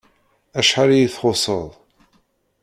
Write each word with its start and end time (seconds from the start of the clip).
Acḥal 0.59 0.89
iyi-txuṣṣeḍ! 0.93 1.69